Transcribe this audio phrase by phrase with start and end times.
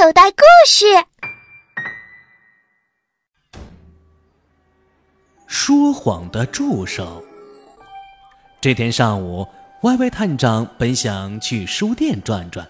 [0.00, 0.86] 口袋故事。
[5.48, 7.24] 说谎的助手。
[8.60, 9.44] 这天上午，
[9.82, 12.64] 歪歪探长本想去书店转转，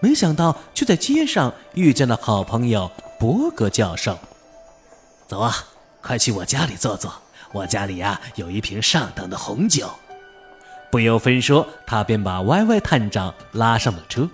[0.00, 4.18] 没想到却在街上遇见了好朋友伯格教授。
[5.26, 5.54] 走啊，
[6.00, 7.12] 快去我家里坐坐，
[7.52, 9.90] 我家里呀有一瓶上等的红酒。
[10.90, 14.26] 不由分说，他便把歪歪探长拉上了车。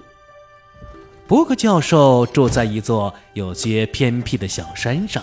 [1.29, 5.23] 伯格教授住在一座有些偏僻的小山上。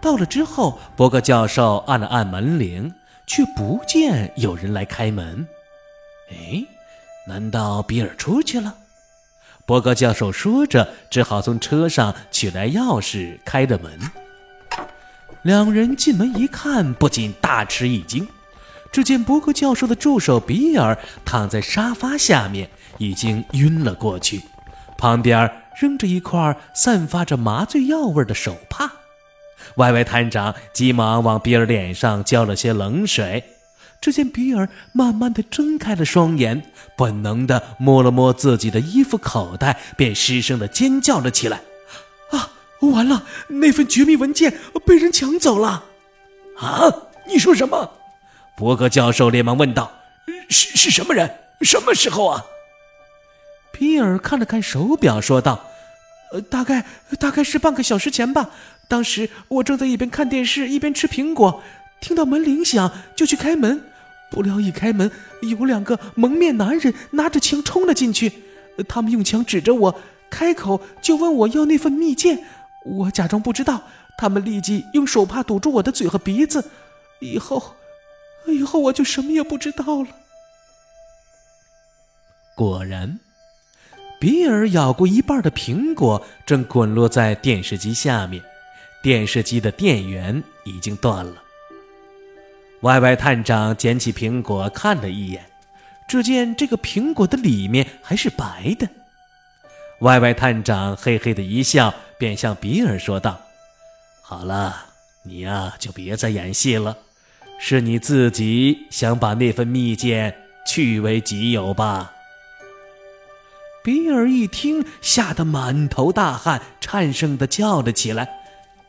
[0.00, 2.90] 到了之后，伯格教授按了按门铃，
[3.26, 5.46] 却不见有人来开门。
[6.30, 6.64] 哎，
[7.28, 8.74] 难道比尔出去了？
[9.66, 14.00] 伯格教授说着，只好从车上取来钥匙，开了门。
[15.42, 18.26] 两人进门一看，不禁大吃一惊。
[18.90, 24.40] 只见伯格教授的助手比尔躺在沙发下面，已经晕了过去。
[24.98, 25.50] 旁边
[25.80, 28.90] 扔着一块散发着麻醉药味的手帕，
[29.76, 33.44] 歪歪探长急忙往比尔脸上浇了些冷水。
[33.98, 41.62] 只见比尔慢慢的睁开了双眼，本能的摸了摸自己的衣服口袋，便失声的尖叫了起来
[42.30, 43.24] ：“啊，完了！
[43.48, 45.84] 那份绝密文件被人抢走了！”
[46.60, 46.92] 啊，
[47.26, 47.90] 你说什么？
[48.54, 49.90] 伯格教授连忙问道
[50.48, 51.30] ：“是是什么人？
[51.62, 52.44] 什么时候啊？”
[53.76, 55.68] 皮尔看了看手表，说道
[56.32, 56.86] ：“呃，大概
[57.20, 58.48] 大概是半个小时前吧。
[58.88, 61.62] 当时我正在一边看电视一边吃苹果，
[62.00, 63.84] 听到门铃响，就去开门。
[64.30, 65.10] 不料一开门，
[65.42, 68.32] 有两个蒙面男人拿着枪冲了进去。
[68.88, 70.00] 他们用枪指着我，
[70.30, 72.44] 开口就问我要那份密件。
[72.86, 73.82] 我假装不知道，
[74.16, 76.64] 他们立即用手帕堵住我的嘴和鼻子。
[77.20, 77.74] 以后，
[78.46, 80.08] 以后我就什么也不知道了。
[82.54, 83.18] 果然。”
[84.18, 88.42] 比尔咬过一半的苹果正滚落在电视机下面，
[89.02, 91.42] 电视机的电源已经断了。
[92.80, 95.44] 歪歪探长捡起苹果看了一眼，
[96.08, 98.88] 只见这个苹果的里面还是白的。
[100.00, 103.40] 歪歪探长嘿嘿的一笑，便向比尔说道
[104.22, 104.86] ：“好了，
[105.22, 106.96] 你呀就别再演戏了，
[107.58, 110.34] 是你自己想把那份密件
[110.66, 112.12] 据为己有吧？”
[113.86, 118.28] 比尔一听，吓得满头大汗，颤声的叫了起来：“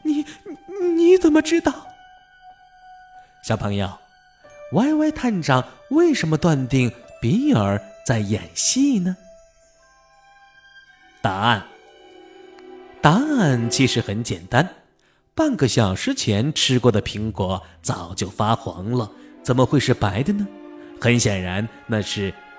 [0.02, 0.26] 你
[0.96, 1.72] 你怎么知道？”
[3.46, 3.88] 小朋友，
[4.72, 6.92] 歪歪探长为什么断定
[7.22, 9.16] 比尔在演戏呢？
[11.22, 11.64] 答案，
[13.00, 14.68] 答案其实很简单：
[15.36, 19.12] 半个小时前吃过的苹果早就发黄了，
[19.44, 20.48] 怎么会是白的呢？
[21.00, 22.34] 很显然，那是。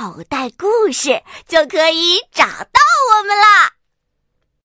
[0.00, 2.80] 口袋故事”就可以找到
[3.10, 3.79] 我们啦。